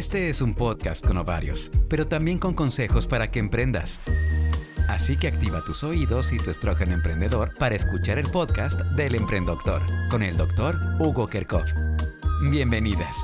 [0.00, 4.00] Este es un podcast con ovarios, pero también con consejos para que emprendas.
[4.88, 9.82] Así que activa tus oídos y tu estrógeno emprendedor para escuchar el podcast del Emprendedor
[10.10, 11.66] con el doctor Hugo Kerkov.
[12.50, 13.14] Bienvenidas.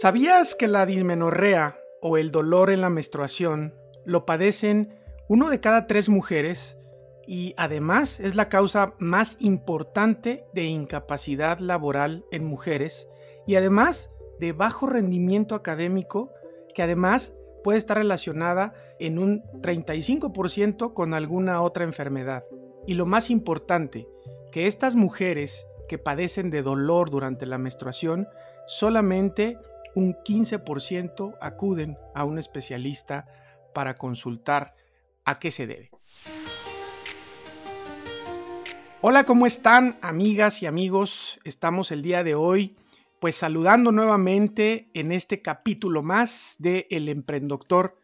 [0.00, 3.74] ¿Sabías que la dismenorrea o el dolor en la menstruación
[4.06, 4.98] lo padecen
[5.28, 6.78] uno de cada tres mujeres
[7.26, 13.10] y además es la causa más importante de incapacidad laboral en mujeres
[13.46, 16.32] y además de bajo rendimiento académico
[16.74, 22.44] que además puede estar relacionada en un 35% con alguna otra enfermedad?
[22.86, 24.08] Y lo más importante,
[24.50, 28.28] que estas mujeres que padecen de dolor durante la menstruación
[28.66, 29.58] solamente
[29.94, 33.26] un 15% acuden a un especialista
[33.74, 34.74] para consultar
[35.24, 35.90] a qué se debe.
[39.02, 41.40] Hola, ¿cómo están amigas y amigos?
[41.44, 42.76] Estamos el día de hoy
[43.20, 47.94] pues saludando nuevamente en este capítulo más de El Emprendedor.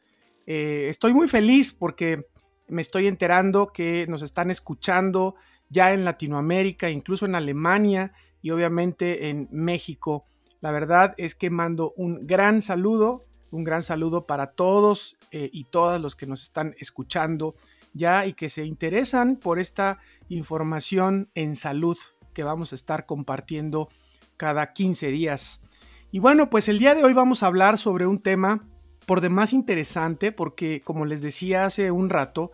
[0.47, 2.27] Eh, estoy muy feliz porque
[2.69, 5.35] me estoy enterando que nos están escuchando
[5.71, 8.13] ya en Latinoamérica, incluso en Alemania
[8.43, 10.27] y obviamente en México.
[10.67, 15.63] La verdad es que mando un gran saludo, un gran saludo para todos eh, y
[15.63, 17.55] todas los que nos están escuchando
[17.95, 21.97] ya y que se interesan por esta información en salud
[22.35, 23.91] que vamos a estar compartiendo
[24.37, 25.63] cada 15 días.
[26.11, 28.67] Y bueno, pues el día de hoy vamos a hablar sobre un tema
[29.07, 32.51] por demás interesante porque como les decía hace un rato,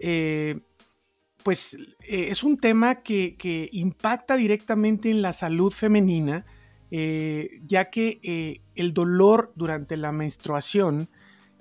[0.00, 0.58] eh,
[1.42, 6.44] pues eh, es un tema que, que, impacta directamente en la salud femenina
[6.96, 11.08] eh, ya que eh, el dolor durante la menstruación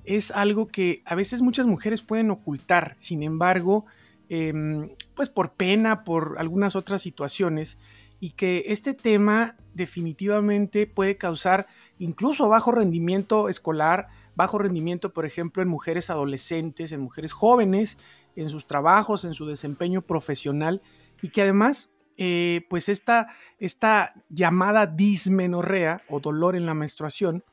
[0.06, 3.88] es algo que a veces muchas mujeres pueden ocultar, sin embargo,
[4.30, 7.80] em, pues por pena, por algunas otras situaciones,
[8.20, 11.66] y que este tema definitivamente puede causar
[11.98, 17.98] incluso bajo rendimiento escolar, bajo rendimiento, por ejemplo, en mujeres adolescentes, en mujeres jóvenes,
[18.36, 20.80] en sus trabajos, en su desempeño profesional,
[21.24, 23.36] y que además eh, pues esta,
[24.30, 27.44] llamada dismenorrea o dolor en la menstruación,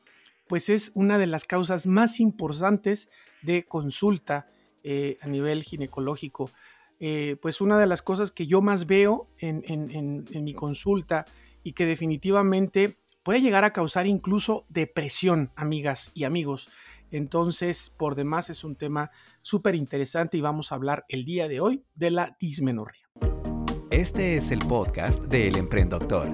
[0.47, 3.09] pues es una de las causas más importantes
[3.41, 4.47] de consulta
[4.83, 6.51] eh, a nivel ginecológico.
[6.99, 11.25] Eh, pues una de las cosas que yo más veo en, en mi consulta
[11.63, 16.69] y que definitivamente puede llegar a causar incluso depresión, amigas y amigos.
[17.11, 19.11] Entonces, por demás es un tema
[19.41, 23.00] súper interesante y vamos a hablar el día de hoy de la dismenorrea.
[24.01, 26.27] Este es el podcast de El Emprendedor.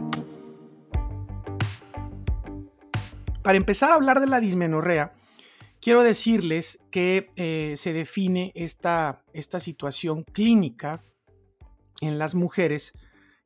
[3.44, 5.12] Para empezar a hablar de la dismenorrea,
[5.82, 11.04] quiero decirles que eh, se define esta, esta situación clínica
[12.00, 12.94] en las mujeres,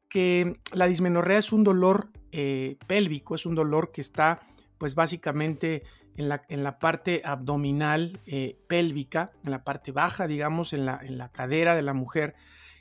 [0.08, 4.42] que la dismenorrea es un dolor eh, pélvico, es un dolor que está
[4.78, 5.82] pues básicamente
[6.16, 11.00] en la, en la parte abdominal eh, pélvica, en la parte baja, digamos, en la,
[11.02, 12.36] en la cadera de la mujer,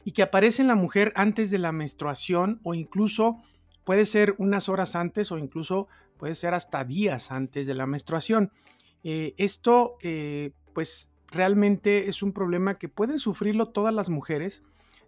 [0.05, 3.43] y que aparece en la mujer antes de la menstruación o incluso
[3.85, 8.53] puede ser unas horas antes o incluso puede ser hasta días antes de la menstruación.
[9.05, 14.63] Eh, esto eh, pues realmente es un problema que pueden sufrirlo todas las mujeres.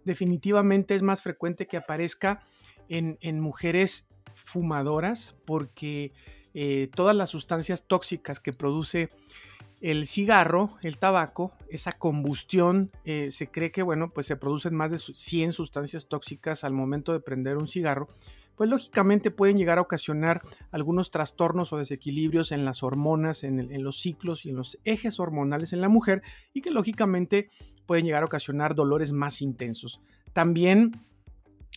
[0.05, 2.41] Definitivamente es más frecuente que aparezca
[2.89, 6.11] en, mujeres fumadoras porque
[6.53, 9.09] eh, todas las sustancias tóxicas que produce
[9.83, 14.91] el cigarro, el tabaco, esa combustión, eh, se cree que, bueno, pues se producen más
[14.91, 18.07] de 100 sustancias tóxicas al momento de prender un cigarro,
[18.55, 23.99] pues lógicamente pueden llegar a ocasionar algunos trastornos o desequilibrios en las hormonas, en, los
[23.99, 26.21] ciclos y en los ejes hormonales en la mujer
[26.53, 27.49] y que lógicamente
[27.85, 29.99] pueden llegar a ocasionar dolores más intensos.
[30.31, 31.01] También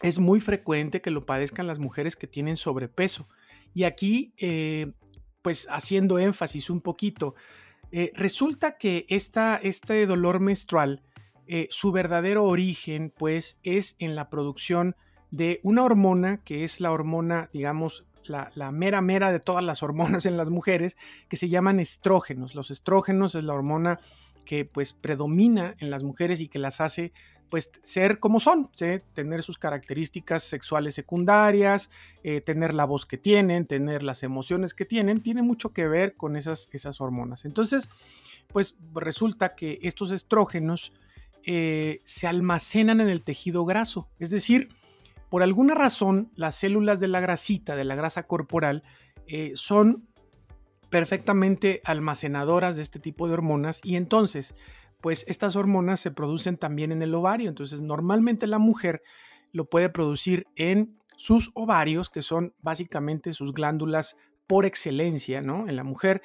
[0.00, 3.26] es muy frecuente que lo padezcan las mujeres que tienen sobrepeso.
[3.74, 4.92] Y aquí, eh,
[5.42, 7.34] pues haciendo énfasis un poquito,
[7.98, 11.02] eh, resulta que este dolor menstrual,
[11.46, 14.96] eh, su verdadero origen, pues, es en la producción
[15.30, 20.26] de una hormona que es la hormona, digamos, la, mera mera de todas las hormonas
[20.26, 20.98] en las mujeres,
[21.30, 22.54] que se llaman estrógenos.
[22.54, 23.98] Los estrógenos es la hormona
[24.46, 27.12] que pues predomina en las mujeres y que las hace
[27.50, 28.70] pues ser como son,
[29.14, 31.90] tener sus características sexuales secundarias,
[32.24, 36.16] eh, tener la voz que tienen, tener las emociones que tienen, tiene mucho que ver
[36.16, 37.44] con esas, esas hormonas.
[37.44, 37.88] Entonces,
[38.48, 40.92] pues resulta que estos estrógenos
[41.44, 44.70] eh, se almacenan en el tejido graso, es decir,
[45.30, 48.82] por alguna razón las células de la grasita, de la grasa corporal,
[49.26, 50.08] eh, son
[50.90, 54.54] perfectamente almacenadoras de este tipo de hormonas y entonces,
[55.00, 57.48] pues estas hormonas se producen también en el ovario.
[57.48, 59.02] Entonces, normalmente la mujer
[59.52, 64.16] lo puede producir en sus ovarios, que son básicamente sus glándulas
[64.46, 65.68] por excelencia, ¿no?
[65.68, 66.22] En la mujer,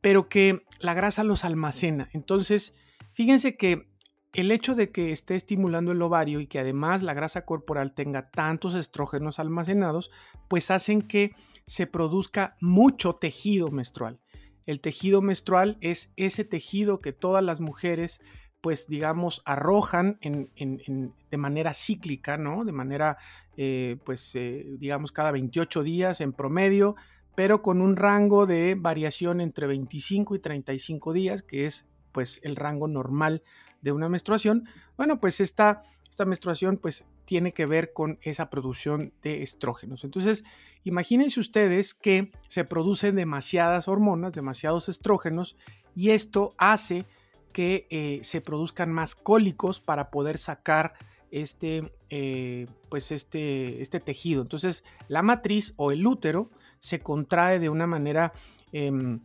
[0.00, 2.08] pero que la grasa los almacena.
[2.12, 2.76] Entonces,
[3.12, 3.88] fíjense que
[4.32, 8.30] el hecho de que esté estimulando el ovario y que además la grasa corporal tenga
[8.30, 10.10] tantos estrógenos almacenados,
[10.48, 11.34] pues hacen que
[11.68, 14.18] se produzca mucho tejido menstrual.
[14.66, 18.20] El tejido menstrual es ese tejido que todas las mujeres
[18.60, 22.64] pues digamos, arrojan de manera cíclica, ¿no?
[22.64, 23.18] De manera,
[23.56, 26.96] eh, pues, eh, digamos, cada 28 días en promedio,
[27.36, 32.56] pero con un rango de variación entre 25 y 35 días, que es, pues, el
[32.56, 33.42] rango normal
[33.80, 34.64] de una menstruación.
[34.96, 40.02] Bueno, pues esta, esta menstruación, pues, tiene que ver con esa producción de estrógenos.
[40.02, 40.44] Entonces,
[40.82, 45.54] imagínense ustedes que se producen demasiadas hormonas, demasiados estrógenos,
[45.94, 47.04] y esto hace
[47.52, 50.94] que eh, se produzcan más cólicos para poder sacar
[51.30, 54.40] este, eh, pues este, este tejido.
[54.40, 56.48] Entonces, la matriz o el útero
[56.78, 58.32] se contrae de una manera
[58.72, 59.20] em,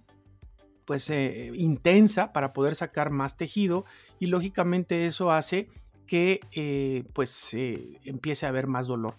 [0.84, 3.86] pues eh, intensa para poder sacar más tejido
[4.20, 5.70] y lógicamente eso hace
[6.14, 7.56] que pues
[8.06, 9.18] empiece a haber más dolor.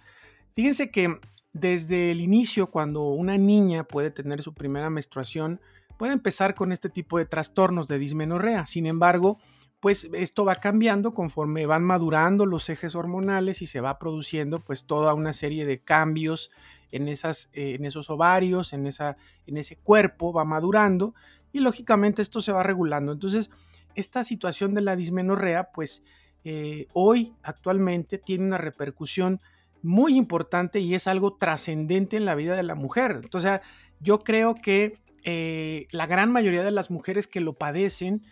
[0.55, 1.19] Fíjense que
[1.52, 5.61] desde el inicio, cuando una niña puede tener su primera menstruación,
[5.99, 8.67] puede empezar con este tipo de trastornos de dismenorrea.
[8.67, 9.38] Sin embargo,
[9.81, 14.87] pues esto va cambiando conforme van madurando los ejes hormonales y se va produciendo pues
[14.87, 16.52] toda una serie de cambios
[16.93, 19.17] en, esas, eh, en esos ovarios, en, esa,
[19.49, 21.12] en ese cuerpo, va madurando
[21.52, 23.11] y lógicamente esto se va regulando.
[23.11, 23.50] Entonces,
[23.96, 26.05] esta situación de la dismenorrea pues
[26.44, 29.41] eh, hoy actualmente tiene una repercusión
[29.82, 33.20] muy importante y es algo trascendente en la vida de la mujer.
[33.23, 33.61] Entonces,
[34.00, 38.23] yo creo que eh, la gran mayoría de las mujeres que lo padecen,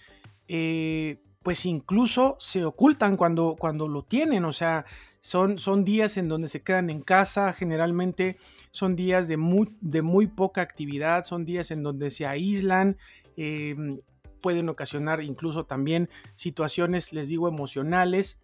[0.49, 4.85] eh, pues incluso se ocultan cuando, cuando lo tienen, o sea,
[5.21, 8.37] son, son días en donde se quedan en casa, generalmente
[8.71, 12.97] son días de muy, de muy poca actividad, son días en donde se aíslan,
[13.37, 14.01] em,
[14.43, 18.43] pueden ocasionar incluso también situaciones, les digo, emocionales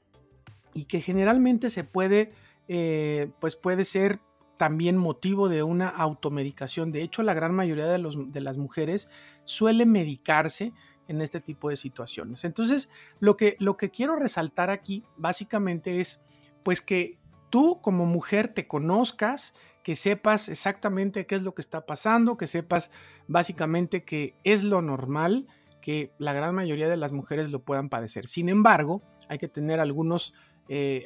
[0.73, 2.33] y que generalmente se puede,
[2.69, 4.21] eh, pues puede ser
[4.57, 6.93] también motivo de una automedicación.
[6.93, 9.11] De hecho, la gran mayoría de, los, de las mujeres
[9.45, 10.73] suele medicarse
[11.09, 12.45] en este tipo de situaciones.
[12.45, 16.21] Entonces, lo que, lo que quiero resaltar aquí básicamente es
[16.63, 17.19] pues que
[17.51, 22.47] tú como mujer te conozcas, que sepas exactamente qué es lo que está pasando, que
[22.47, 22.91] sepas
[23.27, 25.47] básicamente que es lo normal,
[25.81, 28.27] que la gran mayoría de las mujeres lo puedan padecer.
[28.27, 30.35] Sin embargo, hay que tener algunos
[30.69, 31.05] eh,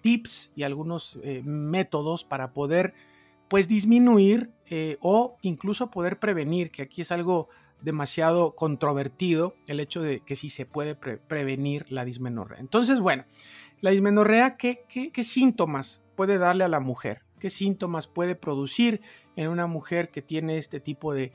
[0.00, 2.94] tips y algunos eh, métodos para poder
[3.48, 7.48] pues disminuir eh, o incluso poder prevenir, que aquí es algo
[7.80, 12.58] demasiado controvertido, el hecho de que si se puede prevenir la dismenorrea.
[12.58, 13.24] Entonces, bueno,
[13.80, 17.22] la dismenorrea, ¿qué, ¿qué, síntomas puede darle a la mujer?
[17.38, 19.02] ¿Qué síntomas puede producir
[19.36, 21.32] en una mujer que tiene este tipo de,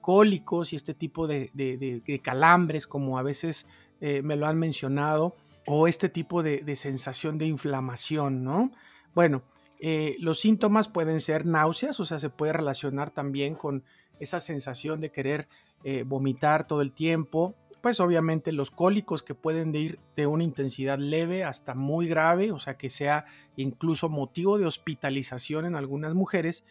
[0.00, 3.66] cólicos y este tipo de, calambres, como a veces
[4.00, 5.34] me lo han mencionado?
[5.66, 8.72] o este tipo de, sensación de inflamación, ¿no?
[9.14, 9.42] Bueno,
[9.78, 13.84] eh, los síntomas pueden ser náuseas, o sea, se puede relacionar también con
[14.18, 15.48] esa sensación de querer
[15.84, 20.98] eh, vomitar todo el tiempo, pues obviamente los cólicos que pueden ir de una intensidad
[20.98, 23.24] leve hasta muy grave, o sea, que sea
[23.56, 26.64] incluso motivo de hospitalización en algunas mujeres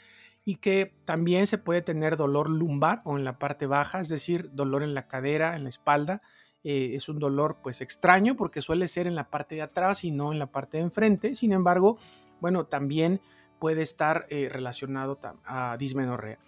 [0.50, 4.50] y que también se puede tener dolor lumbar o en la parte baja, es decir,
[4.52, 6.24] dolor en la cadera, en la espalda,
[6.64, 10.10] eh, es un dolor pues extraño porque suele ser en la parte de atrás y
[10.10, 11.36] no en la parte de enfrente.
[11.36, 12.00] Sin embargo,
[12.42, 13.22] bueno, también
[13.60, 16.40] puede estar eh, relacionado a dismenorrea.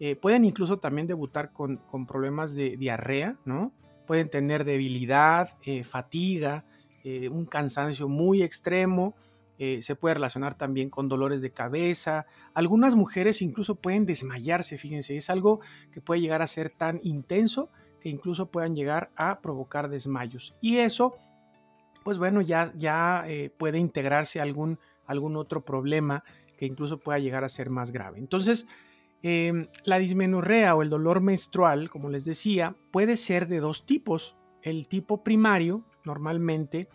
[0.00, 3.72] Eh, pueden incluso también debutar con, problemas de diarrea, ¿no?
[4.06, 6.66] Pueden tener debilidad, fatiga,
[7.30, 9.14] un cansancio muy extremo.
[9.58, 12.26] Se puede relacionar también con dolores de cabeza.
[12.52, 15.60] Algunas mujeres incluso pueden desmayarse, fíjense, es algo
[15.92, 17.70] que puede llegar a ser tan intenso
[18.08, 20.54] incluso puedan llegar a provocar desmayos.
[20.60, 21.16] Y eso,
[22.04, 26.24] pues bueno, ya, ya eh, puede integrarse algún, algún otro problema
[26.56, 28.18] que incluso pueda llegar a ser más grave.
[28.18, 28.66] Entonces,
[29.22, 34.36] em, la dismenorrea o el dolor menstrual, como les decía, puede ser de dos tipos.
[34.62, 36.88] El tipo primario, normalmente,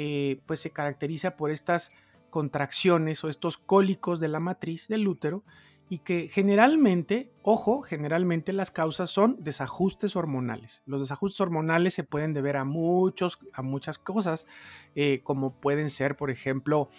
[0.00, 1.90] eh, pues se caracteriza por estas
[2.30, 5.42] contracciones o estos cólicos de la matriz del útero
[5.88, 10.84] y que generalmente, ojo, generalmente las causas son desajustes hormonales.
[10.86, 14.46] Los desajustes hormonales se pueden deber a, muchos, a muchas cosas,
[14.94, 16.90] eh, como pueden ser, por ejemplo,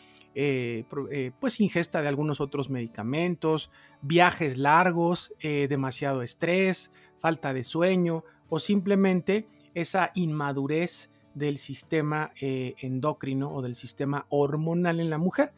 [1.39, 9.47] pues ingesta de algunos otros medicamentos, viajes largos, demasiado estrés, falta de sueño o simplemente
[9.73, 15.53] esa inmadurez del sistema endocrino o del sistema hormonal en la mujer.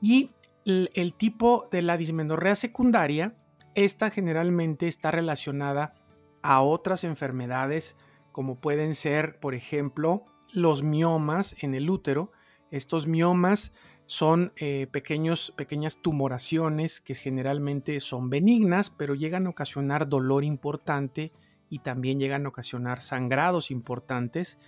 [0.00, 0.30] Y
[0.64, 3.34] el, tipo de la dismenorrea secundaria,
[3.74, 5.94] esta generalmente está relacionada
[6.42, 7.96] a otras enfermedades
[8.32, 12.32] como pueden ser, por ejemplo, los miomas en el útero.
[12.70, 13.74] Estos miomas
[14.06, 21.32] son eh, pequeños, pequeñas tumoraciones que generalmente son benignas, pero llegan a ocasionar dolor importante
[21.70, 24.58] y también llegan a ocasionar sangrados importantes.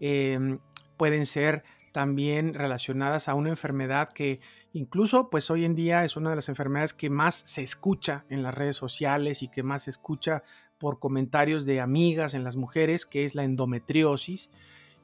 [0.00, 0.58] Em,
[0.96, 4.40] pueden ser también relacionadas a una enfermedad que
[4.72, 8.42] Incluso, pues hoy en día es una de las enfermedades que más se escucha en
[8.42, 10.44] las redes sociales y que más se escucha
[10.78, 14.50] por comentarios de amigas en las mujeres, que es la endometriosis.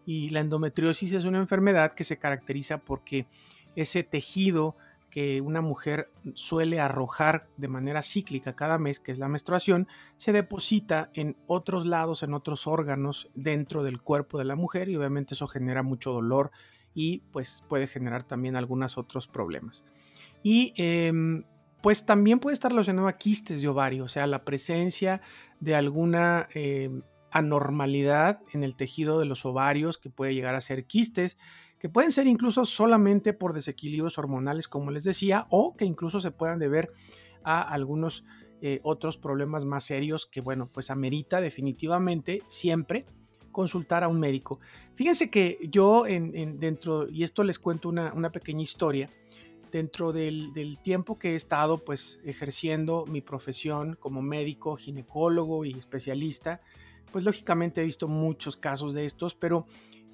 [0.05, 3.27] Y la endometriosis es una enfermedad que se caracteriza porque
[3.75, 4.77] ese tejido
[5.17, 10.31] que una mujer suele arrojar de manera cíclica cada mes, que es la menstruación, se
[10.31, 15.33] deposita en otros lados, en otros órganos dentro del cuerpo de la mujer y obviamente
[15.33, 16.51] eso genera mucho dolor
[16.93, 19.87] y pues puede generar también algunos otros problemas.
[20.43, 21.45] Y em,
[21.81, 25.23] pues también puede estar relacionado a quistes de ovario, o sea, la presencia
[25.61, 30.85] de alguna em, anormalidad en el tejido de los ovarios que puede llegar a ser
[30.85, 31.39] quistes,
[31.87, 36.33] que pueden ser incluso solamente por desequilibrios hormonales, como les decía, o que incluso se
[36.33, 36.93] puedan deber
[37.45, 38.25] a algunos
[38.61, 43.07] eh, otros problemas más serios que, bueno, pues amerita definitivamente siempre
[43.53, 44.59] consultar a un médico.
[44.97, 49.09] Fíjense que yo en, dentro, y esto les cuento una, pequeña historia,
[49.71, 56.61] dentro del, tiempo que he estado pues ejerciendo mi profesión como médico, ginecólogo y especialista,
[57.13, 59.67] pues lógicamente he visto muchos casos de estos, pero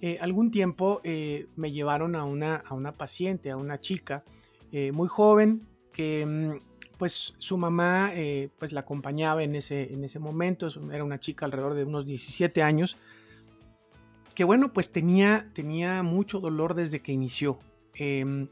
[0.02, 4.24] eh, algún tiempo eh, me llevaron a una, a una paciente, a una chica
[4.72, 8.12] eh, muy joven que mm, pues su mamá
[8.58, 12.62] pues la acompañaba en ese, en ese momento, era una chica alrededor de unos 17
[12.62, 12.96] años,
[14.36, 17.58] que bueno, pues tenía, tenía mucho dolor desde que inició.
[17.94, 18.46] Em,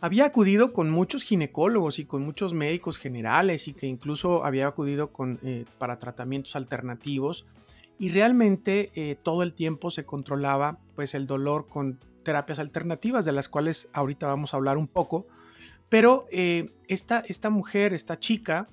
[0.00, 5.12] había acudido con muchos ginecólogos y con muchos médicos generales y que incluso había acudido
[5.12, 7.46] con, eh, para tratamientos alternativos
[7.98, 13.32] y realmente eh, todo el tiempo se controlaba pues el dolor con terapias alternativas de
[13.32, 15.26] las cuales ahorita vamos a hablar un poco
[15.88, 18.68] pero eh, esta, esta mujer, esta chica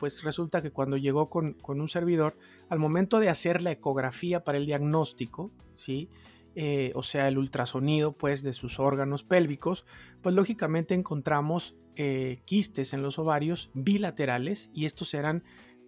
[0.00, 2.36] pues resulta que cuando llegó con, con un servidor
[2.70, 6.08] al momento de hacer la ecografía para el diagnóstico, ¿sí?
[6.56, 9.84] Eh, o sea, el ultrasonido pues, de sus órganos pélvicos,
[10.22, 15.42] pues lógicamente encontramos eh, quistes en los ovarios bilaterales y estos eran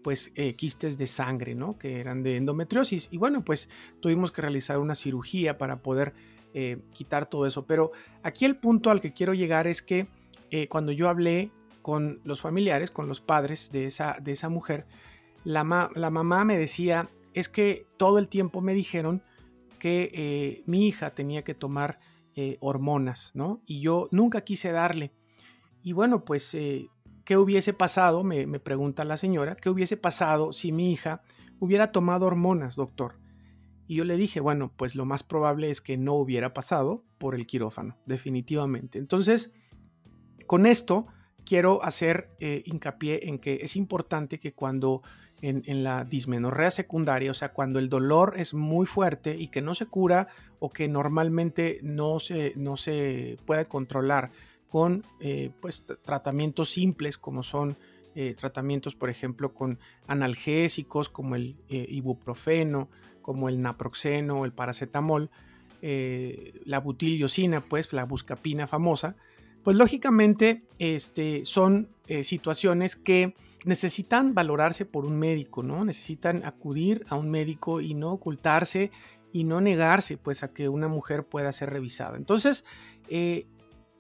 [0.06, 1.76] pues eh, quistes de sangre, ¿no?
[1.76, 3.08] Que eran de endometriosis.
[3.10, 6.14] Y bueno, pues tuvimos que realizar una cirugía para poder
[6.90, 7.66] quitar todo eso.
[7.66, 7.90] Pero
[8.22, 10.06] aquí el punto al que quiero llegar es que
[10.70, 11.50] cuando yo hablé
[11.82, 14.86] con los familiares, con los padres de esa, de esa mujer,
[15.46, 19.22] la, mamá me decía, es que todo el tiempo me dijeron
[19.78, 22.00] que eh, mi hija tenía que tomar
[22.34, 23.62] eh, hormonas, ¿no?
[23.64, 25.12] Y yo nunca quise darle.
[25.84, 26.88] Y bueno, pues, eh,
[27.26, 28.24] ¿qué hubiese pasado?
[28.24, 31.20] Me, me, pregunta la señora, ¿qué hubiese pasado si mi hija
[31.58, 33.18] hubiera tomado hormonas, doctor?
[33.86, 37.34] Y yo le dije, bueno, pues lo más probable es que no hubiera pasado por
[37.34, 38.98] el quirófano, definitivamente.
[38.98, 39.52] Entonces,
[40.46, 41.06] con esto
[41.44, 45.02] quiero hacer hincapié en que es importante que cuando
[45.42, 49.74] en, la dismenorrea secundaria, o sea, cuando el dolor es muy fuerte y que no
[49.74, 50.28] se cura
[50.58, 54.32] o que normalmente no se, no se puede controlar
[54.76, 57.78] con eh, pues, tratamientos simples como son
[58.14, 62.90] eh, tratamientos, por ejemplo, con analgésicos como el eh, ibuprofeno,
[63.22, 65.30] como el naproxeno, el paracetamol,
[65.80, 69.16] la butiliosina, pues la buscapina famosa,
[69.64, 71.88] pues lógicamente este, son
[72.22, 75.86] situaciones que necesitan valorarse por un médico, ¿no?
[75.86, 78.90] Necesitan acudir a un médico y no ocultarse
[79.32, 82.16] y no negarse, pues, a que una mujer pueda ser revisada.
[82.16, 82.64] Entonces,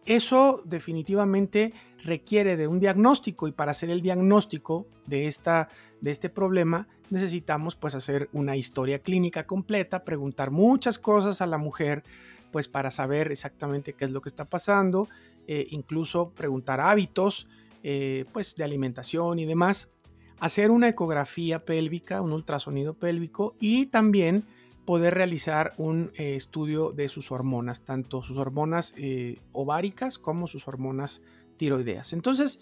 [0.06, 1.72] eso definitivamente
[2.04, 5.68] requiere de un diagnóstico y para hacer el diagnóstico de, esta,
[6.00, 11.58] de este problema necesitamos pues hacer una historia clínica completa, preguntar muchas cosas a la
[11.58, 12.04] mujer
[12.50, 15.08] pues para saber exactamente qué es lo que está pasando,
[15.46, 17.48] eh, incluso preguntar hábitos,
[17.82, 19.90] eh, pues de alimentación y demás,
[20.38, 24.44] hacer una ecografía pélvica, un ultrasonido pélvico y también
[24.86, 30.66] poder realizar un eh, estudio de sus hormonas, tanto sus hormonas eh, ováricas como sus
[30.66, 31.20] hormonas
[31.56, 32.12] tiroideas.
[32.12, 32.60] Entonces,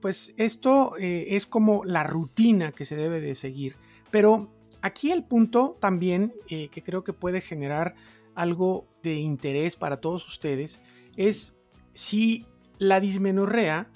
[0.00, 3.76] pues esto es como la rutina que se debe de seguir.
[4.10, 4.48] Pero
[4.80, 7.94] aquí el punto también que creo que puede generar
[8.34, 10.80] algo de interés para todos ustedes
[11.18, 11.58] es
[11.92, 12.46] si
[12.78, 13.88] la dismenorrea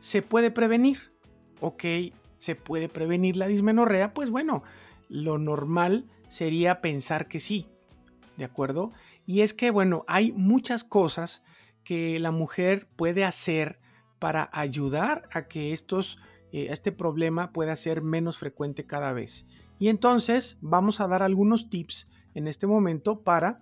[0.00, 1.12] se puede prevenir.
[1.60, 1.84] Ok,
[2.38, 4.62] se puede prevenir la dismenorrea, pues bueno,
[5.12, 7.68] lo normal sería pensar que sí,
[8.38, 8.92] ¿de acuerdo?
[9.26, 11.44] Y es que, bueno, hay muchas cosas
[11.84, 13.78] que la mujer puede hacer
[14.18, 16.18] para ayudar a que estos,
[16.52, 19.46] eh, este problema pueda ser menos frecuente cada vez.
[19.78, 23.60] Y entonces vamos a dar algunos tips en este momento para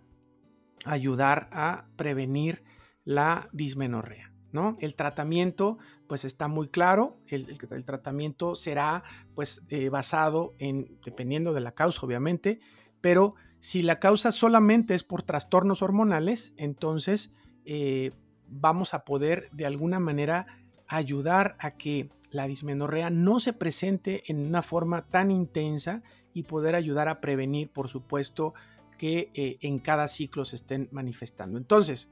[0.85, 2.62] ayudar a prevenir
[3.04, 4.29] la dismenorrea.
[4.52, 4.76] ¿No?
[4.80, 7.47] El tratamiento pues está muy claro, el,
[7.85, 9.04] tratamiento será
[9.35, 12.61] pues eh, basado en, dependiendo de la causa obviamente,
[13.00, 18.12] pero si la causa solamente es por trastornos hormonales, entonces eh,
[18.49, 20.47] vamos a poder de alguna manera
[20.88, 26.02] ayudar a que la dismenorrea no se presente en una forma tan intensa
[26.33, 28.54] y poder ayudar a prevenir, por supuesto,
[28.99, 31.59] que eh, en cada ciclo se estén manifestando.
[31.59, 32.11] Entonces,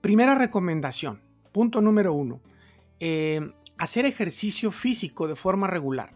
[0.00, 1.22] primera recomendación,
[1.54, 2.42] punto número uno,
[3.00, 3.40] eh,
[3.78, 6.14] hacer ejercicio físico de forma regular.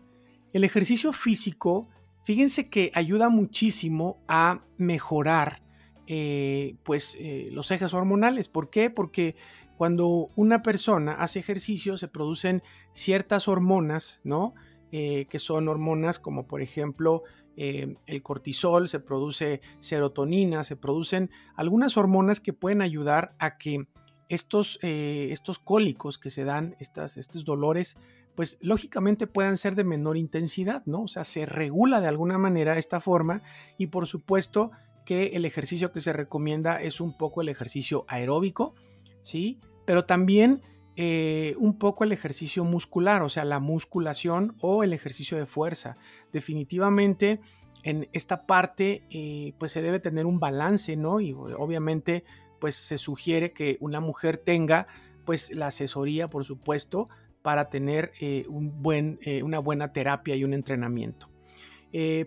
[0.52, 1.88] El ejercicio físico,
[2.24, 5.62] fíjense que ayuda muchísimo a mejorar
[6.06, 7.16] eh, pues,
[7.52, 8.48] los ejes hormonales.
[8.48, 8.90] ¿Por qué?
[8.90, 9.36] Porque
[9.78, 14.54] cuando una persona hace ejercicio se producen ciertas hormonas, ¿no?
[14.90, 17.22] Eh, que son hormonas como por ejemplo
[17.58, 23.86] eh, el cortisol, se produce serotonina, se producen algunas hormonas que pueden ayudar a que
[24.28, 27.96] estos, eh, estos cólicos que se dan, estas, estos dolores,
[28.34, 31.02] pues lógicamente puedan ser de menor intensidad, ¿no?
[31.02, 33.42] O sea, se regula de alguna manera esta forma
[33.78, 34.70] y por supuesto
[35.04, 38.74] que el ejercicio que se recomienda es un poco el ejercicio aeróbico,
[39.22, 39.58] ¿sí?
[39.88, 40.60] pero también
[40.96, 45.96] eh, un poco el ejercicio muscular, o sea, la musculación o el ejercicio de fuerza.
[46.30, 47.40] Definitivamente
[47.84, 51.20] en esta parte eh, pues se debe tener un balance, ¿no?
[51.20, 52.24] Y obviamente
[52.60, 54.86] pues se sugiere que una mujer tenga
[55.24, 57.08] pues la asesoría, por supuesto,
[57.42, 61.28] para tener eh, un buen, una buena terapia y un entrenamiento.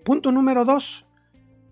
[0.03, 1.05] punto número dos.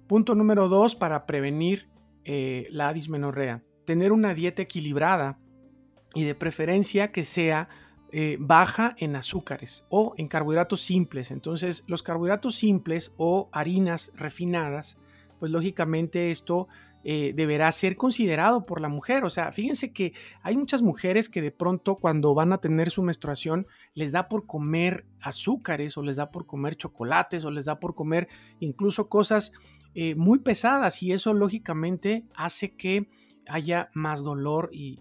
[0.08, 1.88] Punto número dos para prevenir
[2.26, 3.64] la dismenorrea.
[3.86, 5.40] Tener una dieta equilibrada
[6.14, 7.70] y de preferencia que sea
[8.12, 11.30] eh, baja en azúcares o en carbohidratos simples.
[11.30, 14.98] Entonces, los carbohidratos simples o harinas refinadas,
[15.40, 16.68] pues lógicamente esto
[17.04, 19.24] eh, deberá ser considerado por la mujer.
[19.24, 23.04] O sea, fíjense que hay muchas mujeres que de pronto cuando van a tener su
[23.04, 27.80] menstruación les da por comer azúcares o les da por comer chocolates o les da
[27.80, 28.28] por comer
[28.60, 29.54] incluso cosas
[29.96, 33.10] eh, muy pesadas y eso lógicamente hace que
[33.48, 35.00] haya más dolor y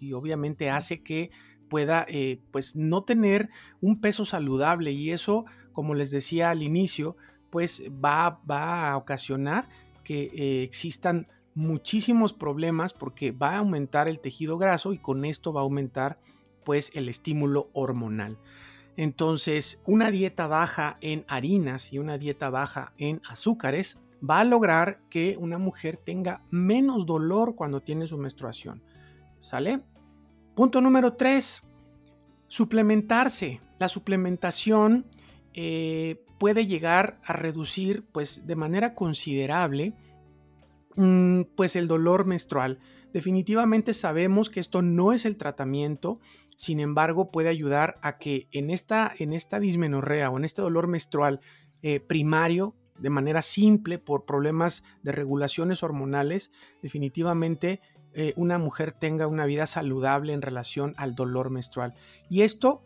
[0.00, 1.30] y obviamente hace que
[1.68, 7.16] pueda eh, pues no tener un peso saludable y eso como les decía al inicio
[7.50, 9.68] pues va, va a ocasionar
[10.10, 15.52] que eh, existan muchísimos problemas porque va a aumentar el tejido graso y con esto
[15.52, 16.18] va a aumentar
[16.64, 18.36] pues el estímulo hormonal.
[18.96, 25.00] Entonces, una dieta baja en harinas y una dieta baja en azúcares va a lograr
[25.10, 28.82] que una mujer tenga menos dolor cuando tiene su menstruación.
[29.38, 29.80] ¿Sale?
[30.56, 31.68] Punto número tres,
[32.48, 33.60] suplementarse.
[33.78, 35.06] La suplementación
[35.54, 39.92] eh, puede llegar a reducir pues, de manera considerable
[40.96, 42.78] mm, pues, el dolor menstrual.
[43.12, 46.18] Definitivamente sabemos que esto no es el tratamiento,
[46.56, 50.88] sin embargo puede ayudar a que en esta, en esta dismenorrea o en este dolor
[50.88, 51.42] menstrual
[51.82, 57.82] eh, primario, de manera simple por problemas de regulaciones hormonales, definitivamente
[58.14, 61.94] eh, una mujer tenga una vida saludable en relación al dolor menstrual.
[62.30, 62.82] Y esto,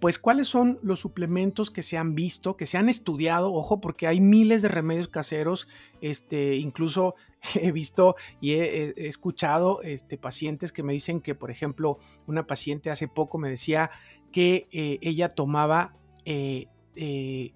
[0.00, 3.52] pues, ¿cuáles son los suplementos que se han visto, que se han estudiado?
[3.52, 5.68] Ojo, porque hay miles de remedios caseros,
[6.00, 7.14] este, incluso
[7.54, 12.90] he visto y he, escuchado este, pacientes que me dicen que, por ejemplo, una paciente
[12.90, 13.90] hace poco me decía
[14.32, 16.66] que eh, ella tomaba eh,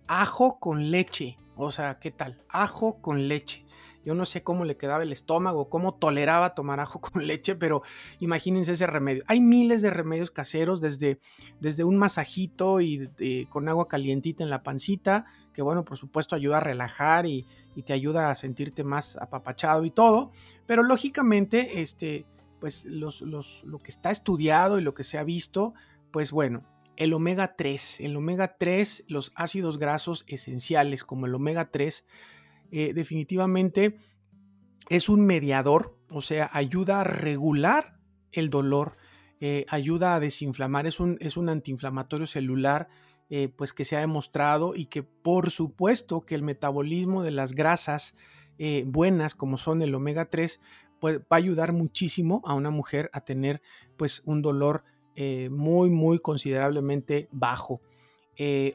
[0.07, 1.39] ajo con leche.
[1.57, 2.43] O sea, ¿qué tal?
[2.49, 3.67] Ajo con leche.
[4.05, 7.83] Yo no sé cómo le quedaba el estómago, cómo toleraba tomar ajo con leche, pero
[8.19, 9.25] imagínense ese remedio.
[9.27, 11.21] Hay miles de remedios caseros, desde,
[11.61, 13.11] desde un masajito y
[13.51, 17.47] con agua calientita en la pancita, que bueno, por supuesto ayuda a relajar y,
[17.85, 20.33] te ayuda a sentirte más apapachado y todo,
[20.67, 22.27] pero lógicamente, este,
[22.61, 25.73] pues los, lo que está estudiado y lo que se ha visto,
[26.11, 26.63] pues bueno,
[26.97, 32.07] el omega 3, el omega 3, los ácidos grasos esenciales como el omega 3,
[32.71, 33.99] eh, definitivamente
[34.89, 37.99] es un mediador, o sea, ayuda a regular
[38.33, 38.97] el dolor,
[39.41, 42.89] eh, ayuda a desinflamar, es un, es un antiinflamatorio celular,
[43.29, 47.55] eh, pues que se ha demostrado y que por supuesto que el metabolismo de las
[47.55, 48.17] grasas
[48.85, 50.61] buenas, como son el omega 3,
[51.03, 53.63] va a ayudar muchísimo a una mujer a tener
[53.97, 54.85] pues un dolor
[55.17, 57.81] muy, muy considerablemente bajo.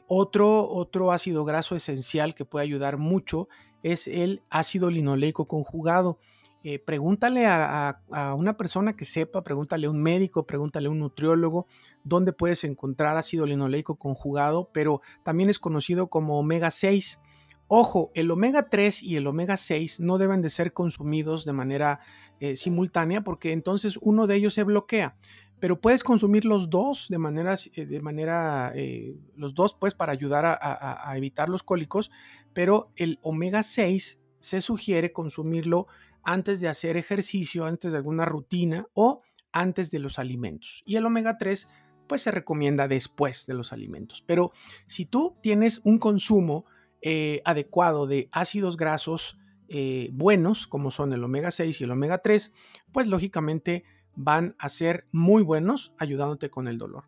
[0.08, 3.48] Otro, otro ácido graso esencial que puede ayudar mucho
[3.92, 6.18] es el ácido linoleico conjugado.
[6.64, 8.00] Eh, pregúntale a,
[8.36, 11.68] una persona que sepa, pregúntale a un médico, pregúntale a un nutriólogo
[12.02, 17.20] dónde puedes encontrar ácido linoleico conjugado, pero también es conocido como omega 6.
[17.68, 22.00] Ojo, el omega 3 y el omega 6 no deben de ser consumidos de manera
[22.40, 25.16] eh, simultánea porque entonces uno de ellos se bloquea.
[25.60, 28.74] Pero puedes consumir los dos de manera, eh, de manera
[29.36, 32.10] los dos pues para ayudar a, a evitar los cólicos,
[32.56, 35.88] pero el omega 6 se sugiere consumirlo
[36.22, 39.20] antes de hacer ejercicio, antes de alguna rutina o
[39.52, 40.82] antes de los alimentos.
[40.86, 41.68] Y el omega 3
[42.08, 44.24] pues se recomienda después de los alimentos.
[44.26, 44.52] Pero
[44.86, 46.64] si tú tienes un consumo
[47.02, 49.36] eh, adecuado de ácidos grasos
[49.68, 52.54] eh, buenos, como son el omega 6 y el omega 3,
[52.90, 57.04] pues lógicamente van a ser muy buenos ayudándote con el dolor.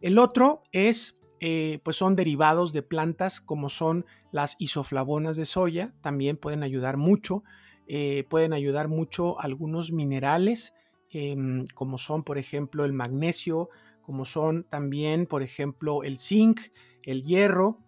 [0.00, 5.94] El otro es, eh, pues son derivados de plantas como son las isoflavonas de soya,
[6.00, 7.44] también pueden ayudar mucho.
[7.86, 10.74] Eh, pueden ayudar mucho algunos minerales,
[11.10, 13.70] em, como son, por ejemplo, el magnesio,
[14.02, 16.60] como son también, por ejemplo, el zinc,
[17.04, 17.78] el hierro,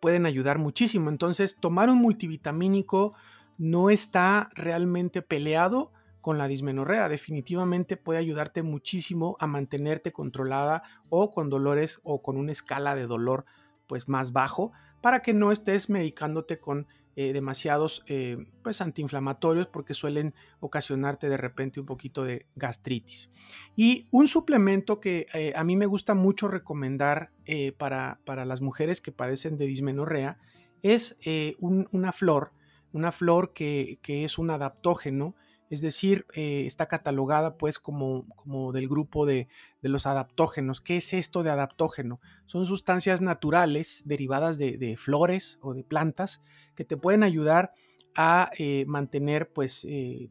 [0.00, 1.10] pueden ayudar muchísimo.
[1.10, 3.14] Entonces, tomar un multivitamínico
[3.56, 5.92] no está realmente peleado
[6.28, 7.08] con la dismenorrea.
[7.08, 13.06] Definitivamente puede ayudarte muchísimo a mantenerte controlada o con dolores o con una escala de
[13.06, 13.46] dolor
[13.86, 16.86] pues más bajo para que no estés medicándote con
[17.16, 23.30] eh, demasiados eh, pues antiinflamatorios porque suelen ocasionarte de repente un poquito de gastritis.
[23.74, 27.30] Y un suplemento que eh, a mí me gusta mucho recomendar
[27.78, 30.36] para, para, las mujeres que padecen de dismenorrea
[30.82, 31.16] es
[31.58, 32.52] una flor,
[32.92, 35.34] una flor que, que es un adaptógeno
[35.70, 38.24] es decir, eh, está catalogada pues como,
[38.72, 39.48] del grupo de,
[39.82, 40.80] los adaptógenos.
[40.80, 42.20] ¿Qué es esto de adaptógeno?
[42.46, 46.42] Son sustancias naturales derivadas de, flores o de plantas
[46.74, 47.72] que te pueden ayudar
[48.14, 50.30] a eh, mantener pues eh,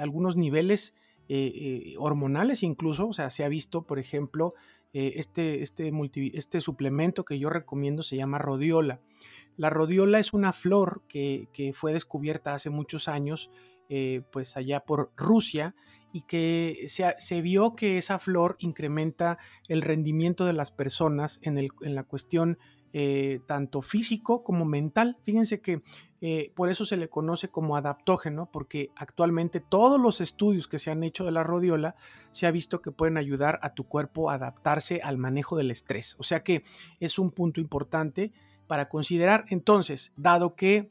[0.00, 0.94] algunos niveles
[1.98, 4.54] hormonales incluso, o sea, se ha visto, por ejemplo,
[4.92, 5.92] este, este,
[6.34, 9.00] este suplemento que yo recomiendo se llama rodiola.
[9.56, 13.50] La rodiola es una flor que fue descubierta hace muchos años
[13.88, 15.74] eh, pues allá por Rusia
[16.12, 21.68] y que se, vio que esa flor incrementa el rendimiento de las personas en, el,
[21.82, 22.58] en la cuestión
[22.92, 25.18] eh, tanto físico como mental.
[25.22, 25.82] Fíjense que
[26.22, 30.90] eh, por eso se le conoce como adaptógeno, porque actualmente todos los estudios que se
[30.90, 31.96] han hecho de la rodiola
[32.30, 36.16] se ha visto que pueden ayudar a tu cuerpo a adaptarse al manejo del estrés.
[36.18, 36.64] O sea que
[37.00, 38.32] es un punto importante
[38.66, 39.44] para considerar.
[39.48, 40.88] Entonces, dado que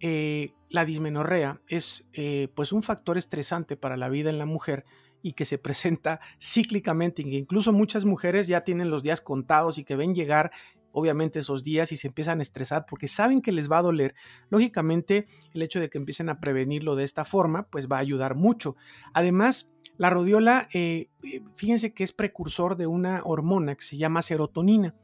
[0.00, 4.84] eh, la dismenorrea es eh, pues un factor estresante para la vida en la mujer
[5.22, 9.78] y que se presenta cíclicamente, y que incluso muchas mujeres ya tienen los días contados
[9.78, 10.50] y que ven llegar
[10.96, 14.14] obviamente esos días y se empiezan a estresar porque saben que les va a doler.
[14.48, 18.36] Lógicamente, el hecho de que empiecen a prevenirlo de esta forma, pues va a ayudar
[18.36, 18.76] mucho.
[19.12, 21.08] Además, la rodiola, eh,
[21.56, 24.94] fíjense que es precursor de una hormona que se llama serotonina.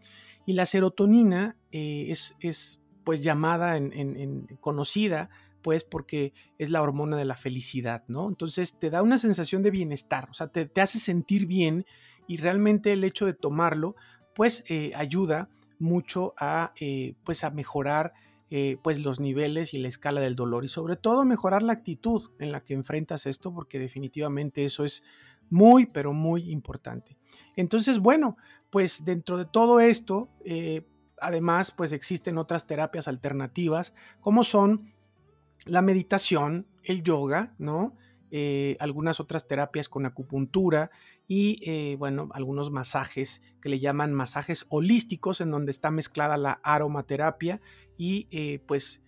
[0.47, 5.31] Y la serotonina es, es pues llamada en, conocida
[5.63, 8.29] pues porque es la hormona de la felicidad, ¿no?
[8.29, 11.85] Entonces te da una sensación de bienestar, o sea, te, hace sentir bien
[12.27, 13.95] y realmente el hecho de tomarlo
[14.35, 18.13] pues eh, ayuda mucho a eh, pues a mejorar
[18.51, 22.31] eh, pues los niveles y la escala del dolor y sobre todo mejorar la actitud
[22.39, 25.05] en la que enfrentas esto porque definitivamente eso es
[25.51, 27.19] muy pero muy importante.
[27.55, 28.37] Entonces bueno,
[28.71, 30.31] pues dentro de todo esto
[31.21, 34.93] además, pues existen otras terapias alternativas, como son
[35.67, 37.55] la meditación, el yoga.
[38.33, 40.93] Eh, algunas otras terapias con acupuntura
[41.27, 46.61] y, eh, bueno, algunos masajes que le llaman masajes holísticos, en donde está mezclada la
[46.63, 47.61] aromaterapia
[47.97, 49.03] y, eh, pues,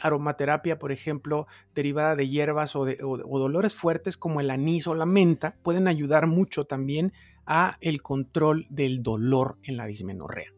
[0.00, 5.06] aromaterapia, por ejemplo, derivada de hierbas o, de, dolores fuertes como el anís o la
[5.06, 7.14] menta, pueden ayudar mucho también
[7.46, 10.52] a el control del dolor en la dismenorrea.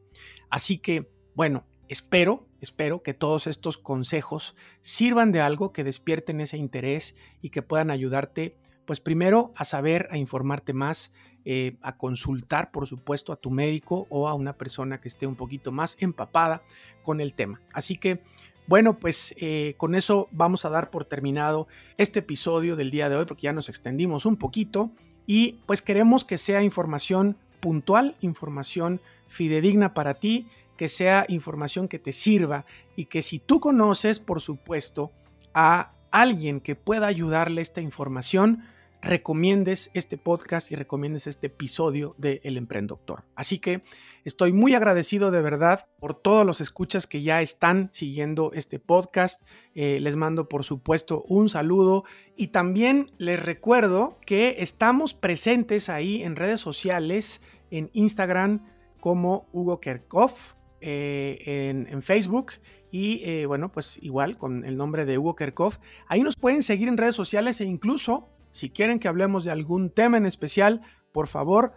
[0.54, 6.56] Así que, bueno, espero, espero que todos estos consejos sirvan de algo, que despierten ese
[6.56, 11.12] interés y que puedan ayudarte, pues primero a saber, a informarte más,
[11.44, 15.34] eh, a consultar, por supuesto, a tu médico o a una persona que esté un
[15.34, 16.62] poquito más empapada
[17.02, 17.60] con el tema.
[17.72, 18.22] Así que,
[18.68, 21.66] bueno, pues eh, con eso vamos a dar por terminado
[21.98, 24.92] este episodio del día de hoy, porque ya nos extendimos un poquito
[25.26, 31.98] y pues queremos que sea información puntual, información fidedigna para ti, que sea información que
[31.98, 35.12] te sirva y que si tú conoces, por supuesto,
[35.54, 38.64] a alguien que pueda ayudarle esta información,
[39.00, 43.24] recomiendes este podcast y recomiendes este episodio de El Emprendedor.
[43.34, 43.82] Así que
[44.24, 49.42] estoy muy agradecido de verdad por todos los escuchas que ya están siguiendo este podcast.
[49.74, 52.04] Eh, les mando por supuesto un saludo
[52.36, 58.64] y también les recuerdo que estamos presentes ahí en redes sociales, en Instagram
[59.04, 60.54] como Hugo Kerkhoff,
[60.86, 62.52] eh, en, Facebook
[62.90, 65.78] y eh, bueno, pues igual con el nombre de Hugo Kerkhoff.
[66.08, 69.88] Ahí nos pueden seguir en redes sociales e incluso si quieren que hablemos de algún
[69.88, 71.72] tema en especial, por favor,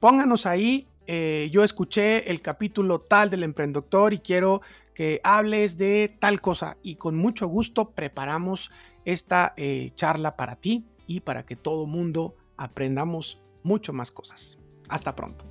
[0.00, 0.88] pónganos ahí.
[1.06, 4.60] Eh, yo escuché el capítulo tal del emprendedor y quiero
[4.94, 6.78] que hables de tal cosa.
[6.82, 8.70] Y con mucho gusto preparamos
[9.04, 9.54] esta
[9.94, 14.58] charla para ti y para que todo mundo aprendamos mucho más cosas.
[14.88, 15.44] Hasta pronto.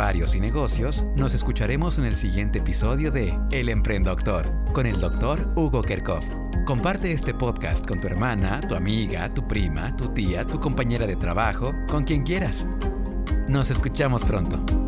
[0.00, 5.52] varios y negocios, nos escucharemos en el siguiente episodio de El Emprendedor con el doctor
[5.56, 6.49] Hugo Kerkhoff.
[6.70, 11.16] Comparte este podcast con tu hermana, tu amiga, tu prima, tu tía, tu compañera de
[11.16, 12.64] trabajo, con quien quieras.
[13.48, 14.79] Nos escuchamos pronto.